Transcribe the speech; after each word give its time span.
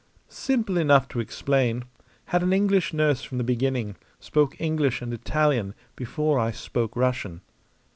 "Simple 0.29 0.79
enough 0.79 1.07
to 1.09 1.19
explain. 1.19 1.83
Had 2.25 2.41
an 2.41 2.53
English 2.53 2.91
nurse 2.91 3.21
from 3.21 3.37
the 3.37 3.43
beginning. 3.43 3.97
Spoke 4.19 4.59
English 4.59 4.99
and 4.99 5.13
Italian 5.13 5.75
before 5.95 6.39
I 6.39 6.49
spoke 6.49 6.95
Russian." 6.95 7.41